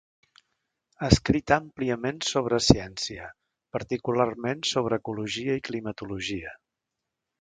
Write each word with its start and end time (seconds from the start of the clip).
Ha 1.01 1.09
escrit 1.15 1.53
àmpliament 1.57 2.23
sobre 2.29 2.59
ciència, 2.69 3.27
particularment 3.77 4.65
sobre 4.71 4.99
ecologia 5.03 5.59
i 5.61 5.65
climatologia. 5.69 6.57